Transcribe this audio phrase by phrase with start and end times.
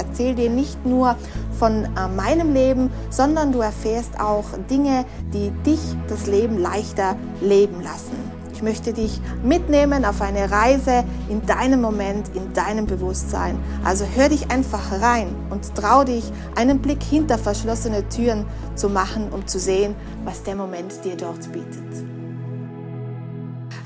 [0.00, 1.14] Erzähle dir nicht nur
[1.58, 7.82] von äh, meinem Leben, sondern du erfährst auch Dinge, die dich das Leben leichter leben
[7.82, 8.16] lassen.
[8.54, 13.58] Ich möchte dich mitnehmen auf eine Reise in deinem Moment, in deinem Bewusstsein.
[13.84, 16.24] Also hör dich einfach rein und trau dich,
[16.56, 18.44] einen Blick hinter verschlossene Türen
[18.76, 19.94] zu machen, um zu sehen,
[20.24, 22.04] was der Moment dir dort bietet.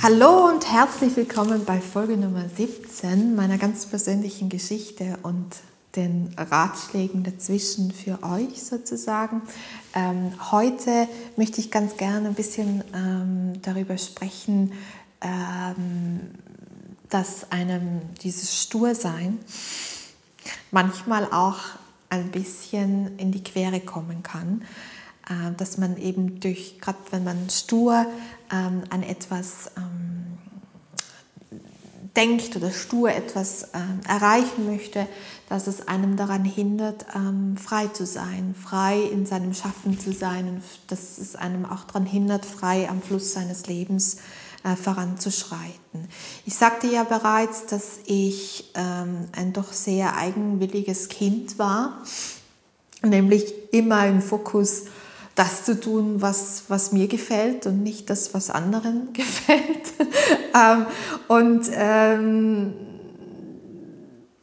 [0.02, 5.54] Hallo und herzlich willkommen bei Folge Nummer 17 meiner ganz persönlichen Geschichte und
[5.96, 9.42] den Ratschlägen dazwischen für euch sozusagen.
[9.94, 14.72] Ähm, heute möchte ich ganz gerne ein bisschen ähm, darüber sprechen,
[15.20, 16.20] ähm,
[17.10, 19.38] dass einem dieses Stursein
[20.70, 21.58] manchmal auch
[22.08, 24.62] ein bisschen in die Quere kommen kann.
[25.28, 28.06] Äh, dass man eben durch, gerade wenn man stur
[28.52, 30.03] ähm, an etwas ähm,
[32.16, 35.06] denkt oder stur etwas ähm, erreichen möchte,
[35.48, 40.48] dass es einem daran hindert, ähm, frei zu sein, frei in seinem Schaffen zu sein
[40.48, 44.18] und dass es einem auch daran hindert, frei am Fluss seines Lebens
[44.62, 46.08] äh, voranzuschreiten.
[46.46, 52.02] Ich sagte ja bereits, dass ich ähm, ein doch sehr eigenwilliges Kind war,
[53.02, 54.84] nämlich immer im Fokus
[55.34, 59.92] das zu tun, was, was mir gefällt und nicht das, was anderen gefällt.
[60.54, 60.86] ähm,
[61.28, 62.74] und ähm,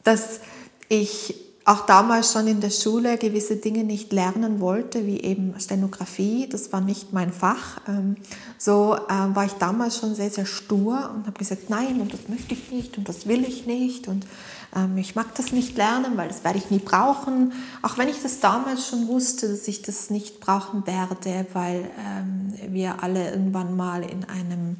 [0.04, 0.40] dass
[0.88, 6.48] ich auch damals schon in der Schule gewisse Dinge nicht lernen wollte, wie eben Stenografie,
[6.48, 7.80] das war nicht mein Fach.
[7.88, 8.16] Ähm,
[8.58, 12.28] so äh, war ich damals schon sehr, sehr stur und habe gesagt, nein, und das
[12.28, 14.26] möchte ich nicht und das will ich nicht und
[14.74, 17.52] ähm, ich mag das nicht lernen, weil das werde ich nie brauchen.
[17.82, 22.54] Auch wenn ich das damals schon wusste, dass ich das nicht brauchen werde, weil ähm,
[22.72, 24.76] wir alle irgendwann mal in einem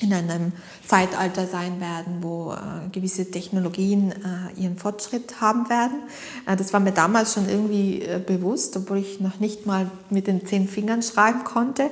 [0.00, 0.52] in einem
[0.86, 6.02] Zeitalter sein werden, wo äh, gewisse Technologien äh, ihren Fortschritt haben werden.
[6.46, 10.26] Äh, das war mir damals schon irgendwie äh, bewusst, obwohl ich noch nicht mal mit
[10.26, 11.90] den zehn Fingern schreiben konnte.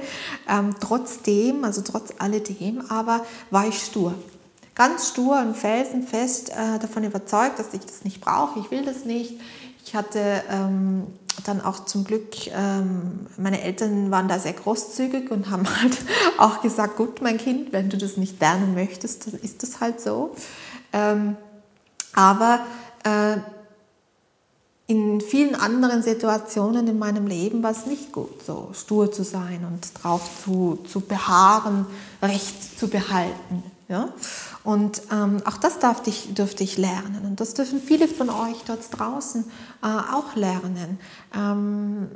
[0.48, 4.14] Ähm, trotzdem, also trotz alledem, aber war ich stur.
[4.74, 9.06] Ganz stur und felsenfest äh, davon überzeugt, dass ich das nicht brauche, ich will das
[9.06, 9.40] nicht.
[9.86, 11.06] Ich hatte ähm,
[11.44, 15.96] dann auch zum Glück, ähm, meine Eltern waren da sehr großzügig und haben halt
[16.38, 20.00] auch gesagt, gut, mein Kind, wenn du das nicht lernen möchtest, dann ist das halt
[20.00, 20.34] so.
[20.92, 21.36] Ähm,
[22.14, 22.60] aber
[23.04, 23.38] äh,
[24.86, 29.64] in vielen anderen Situationen in meinem Leben war es nicht gut, so stur zu sein
[29.66, 31.86] und drauf zu, zu beharren,
[32.22, 33.62] Recht zu behalten.
[33.88, 34.12] Ja?
[34.62, 37.24] Und ähm, auch das darf ich, dürfte ich lernen.
[37.24, 39.44] Und das dürfen viele von euch dort draußen
[39.82, 40.98] äh, auch lernen.
[41.34, 42.08] Ähm,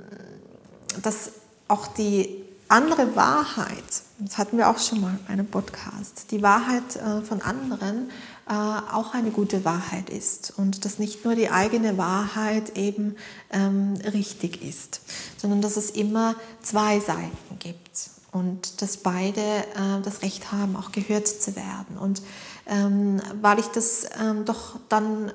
[1.02, 1.32] dass
[1.68, 6.96] auch die andere Wahrheit, das hatten wir auch schon mal in einem Podcast, die Wahrheit
[6.96, 8.10] äh, von anderen
[8.48, 13.16] äh, auch eine gute Wahrheit ist und dass nicht nur die eigene Wahrheit eben
[13.50, 15.00] ähm, richtig ist,
[15.38, 20.92] sondern dass es immer zwei Seiten gibt und dass beide äh, das Recht haben, auch
[20.92, 21.98] gehört zu werden.
[21.98, 22.22] Und
[22.66, 25.32] ähm, weil ich das ähm, doch dann äh,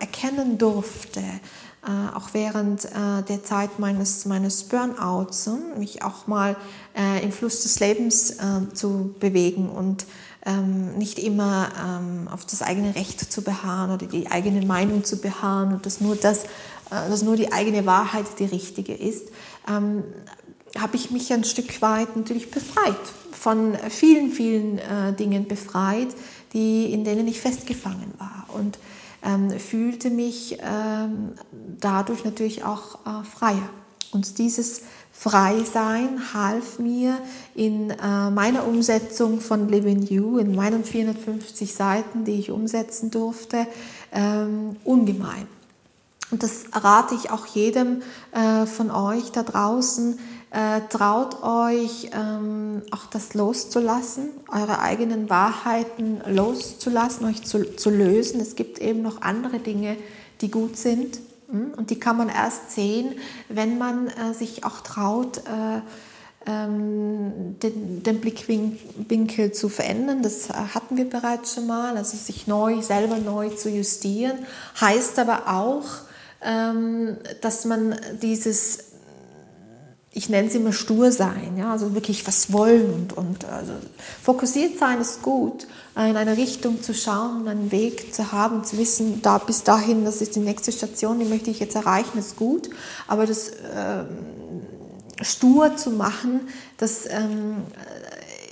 [0.00, 6.56] erkennen durfte, äh, auch während äh, der Zeit meines, meines Burnouts, äh, mich auch mal
[6.96, 10.06] äh, im Fluss des Lebens äh, zu bewegen und
[10.46, 15.16] ähm, nicht immer ähm, auf das eigene Recht zu beharren oder die eigene Meinung zu
[15.16, 16.44] beharren und dass nur, das,
[16.90, 19.28] dass nur die eigene Wahrheit die richtige ist
[19.68, 20.04] ähm,
[20.78, 22.96] habe ich mich ein Stück weit natürlich befreit,
[23.32, 26.08] von vielen, vielen äh, Dingen befreit,
[26.52, 28.78] die, in denen ich festgefangen war und
[29.22, 31.32] ähm, fühlte mich ähm,
[31.80, 33.68] dadurch natürlich auch äh, freier.
[34.12, 34.82] Und dieses
[35.12, 37.18] Freisein half mir
[37.54, 43.10] in äh, meiner Umsetzung von Live in You, in meinen 450 Seiten, die ich umsetzen
[43.10, 43.66] durfte,
[44.12, 45.48] ähm, ungemein.
[46.30, 50.18] Und das rate ich auch jedem äh, von euch da draußen,
[50.54, 58.40] äh, traut euch ähm, auch das loszulassen, eure eigenen Wahrheiten loszulassen, euch zu, zu lösen.
[58.40, 59.96] Es gibt eben noch andere Dinge,
[60.40, 61.18] die gut sind.
[61.50, 61.72] Hm?
[61.76, 63.16] Und die kann man erst sehen,
[63.48, 65.80] wenn man äh, sich auch traut, äh,
[66.46, 70.22] ähm, den, den, Blickwinkel zu verändern.
[70.22, 71.96] Das hatten wir bereits schon mal.
[71.96, 74.38] Also sich neu, selber neu zu justieren,
[74.80, 75.84] heißt aber auch,
[76.42, 78.93] ähm, dass man dieses
[80.16, 83.72] ich nenne es immer stur sein, ja, also wirklich was wollen und, und also
[84.22, 85.66] fokussiert sein ist gut,
[85.96, 90.22] in eine Richtung zu schauen, einen Weg zu haben, zu wissen, da bis dahin, das
[90.22, 92.70] ist die nächste Station, die möchte ich jetzt erreichen, ist gut,
[93.08, 94.06] aber das ähm,
[95.20, 96.42] stur zu machen,
[96.76, 97.64] das ähm,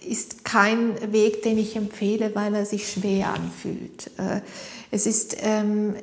[0.05, 4.11] ist kein Weg, den ich empfehle, weil er sich schwer anfühlt.
[4.19, 4.41] Äh,
[4.91, 5.95] es ist ähm,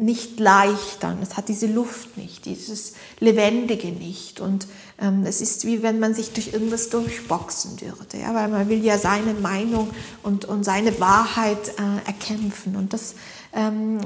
[0.00, 4.40] nicht leicht dann, es hat diese Luft nicht, dieses Lebendige nicht.
[4.40, 4.66] Und
[5.00, 8.34] ähm, es ist wie wenn man sich durch irgendwas durchboxen würde, ja?
[8.34, 9.90] weil man will ja seine Meinung
[10.22, 12.76] und, und seine Wahrheit äh, erkämpfen.
[12.76, 13.14] Und das
[13.52, 14.00] ähm,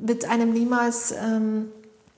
[0.00, 1.12] wird einem niemals...
[1.12, 1.66] Ähm,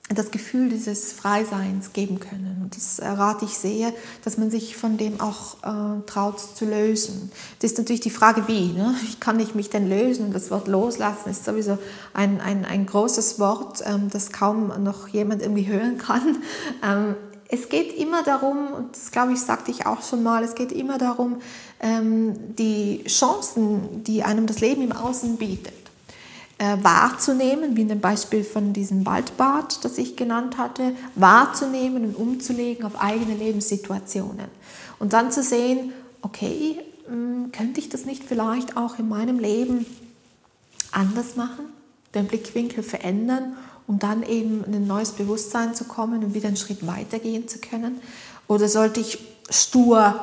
[0.09, 2.59] das Gefühl dieses Freiseins geben können.
[2.61, 3.91] Und das errate ich sehr,
[4.23, 7.31] dass man sich von dem auch äh, traut zu lösen.
[7.59, 8.67] Das ist natürlich die Frage, wie.
[8.67, 8.93] Ne?
[9.01, 10.31] Wie kann ich mich denn lösen?
[10.31, 11.79] Das Wort loslassen ist sowieso
[12.13, 16.37] ein, ein, ein großes Wort, ähm, das kaum noch jemand irgendwie hören kann.
[16.83, 17.15] Ähm,
[17.47, 20.71] es geht immer darum, und das glaube ich, sagte ich auch schon mal, es geht
[20.71, 21.37] immer darum,
[21.79, 25.84] ähm, die Chancen, die einem das Leben im Außen bietet,
[26.57, 32.15] äh, wahrzunehmen, wie in dem Beispiel von diesem Waldbad, das ich genannt hatte, wahrzunehmen und
[32.15, 34.47] umzulegen auf eigene Lebenssituationen.
[34.97, 35.91] Und dann zu sehen,
[36.21, 39.85] okay, mh, hm, könnte ich das nicht vielleicht auch in meinem Leben
[40.91, 41.65] anders machen,
[42.13, 46.57] den Blickwinkel verändern, um dann eben in ein neues Bewusstsein zu kommen und wieder einen
[46.57, 47.99] Schritt weitergehen zu können?
[48.47, 49.19] Oder sollte ich
[49.49, 50.19] stur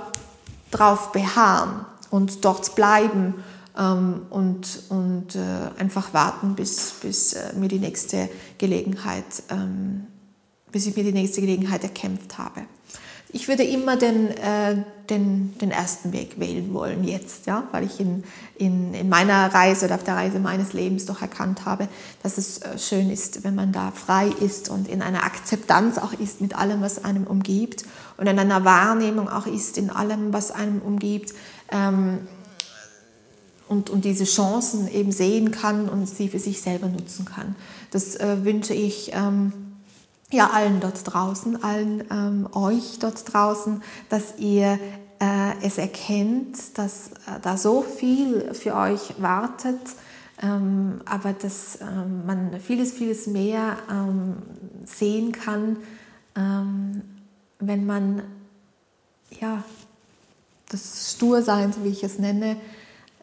[0.70, 3.34] drauf beharren und dort bleiben
[3.74, 8.28] und, und äh, einfach warten, bis, bis äh, mir die nächste
[8.58, 10.06] Gelegenheit, ähm,
[10.70, 12.62] bis ich mir die nächste Gelegenheit erkämpft habe.
[13.34, 17.98] Ich würde immer den, äh, den, den ersten Weg wählen wollen jetzt, ja, weil ich
[17.98, 18.24] in,
[18.58, 21.88] in, in meiner Reise oder auf der Reise meines Lebens doch erkannt habe,
[22.22, 26.42] dass es schön ist, wenn man da frei ist und in einer Akzeptanz auch ist
[26.42, 27.86] mit allem, was einem umgibt
[28.18, 31.32] und in einer Wahrnehmung auch ist in allem, was einem umgibt.
[31.70, 32.18] Ähm,
[33.72, 37.56] und, und diese Chancen eben sehen kann und sie für sich selber nutzen kann.
[37.90, 39.52] Das äh, wünsche ich ähm,
[40.30, 44.78] ja allen dort draußen, allen ähm, euch dort draußen, dass ihr
[45.20, 49.80] äh, es erkennt, dass äh, da so viel für euch wartet,
[50.42, 54.36] ähm, aber dass ähm, man vieles, vieles mehr ähm,
[54.84, 55.78] sehen kann,
[56.36, 57.02] ähm,
[57.58, 58.22] wenn man
[59.40, 59.64] ja,
[60.68, 62.56] das Stursein, so wie ich es nenne,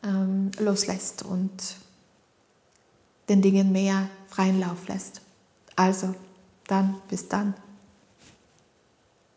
[0.03, 1.51] ähm, loslässt und
[3.27, 5.21] den Dingen mehr freien Lauf lässt.
[5.75, 6.13] Also,
[6.67, 7.53] dann, bis dann.